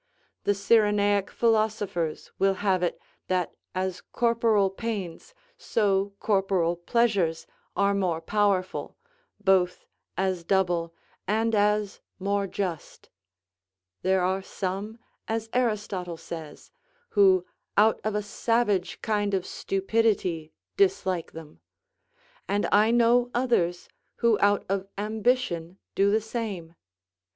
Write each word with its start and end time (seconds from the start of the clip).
The 0.45 0.55
Cyrenaic 0.55 1.29
philosophers 1.29 2.31
will 2.39 2.55
have 2.65 2.81
it 2.81 2.99
that 3.27 3.53
as 3.75 4.01
corporal 4.01 4.71
pains, 4.71 5.35
so 5.59 6.13
corporal 6.19 6.75
pleasures 6.75 7.45
are 7.75 7.93
more 7.93 8.19
powerful, 8.19 8.97
both 9.39 9.85
as 10.17 10.43
double 10.43 10.91
and 11.27 11.53
as 11.53 12.01
more 12.17 12.47
just. 12.47 13.11
There 14.01 14.21
are 14.23 14.41
some, 14.41 14.97
as 15.27 15.49
Aristotle 15.53 16.17
says, 16.17 16.71
who 17.09 17.45
out 17.77 18.01
of 18.03 18.15
a 18.15 18.23
savage 18.23 19.03
kind 19.03 19.35
of 19.35 19.45
stupidity 19.45 20.51
dislike 20.77 21.33
them; 21.33 21.59
and 22.47 22.67
I 22.71 22.89
know 22.89 23.29
others 23.35 23.87
who 24.15 24.39
out 24.39 24.65
of 24.67 24.87
ambition 24.97 25.77
do 25.93 26.09
the 26.09 26.21
same. 26.21 26.73